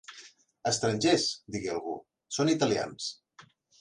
[0.69, 1.25] Estrangers-
[1.57, 1.93] digué algú-
[2.39, 3.11] Són italians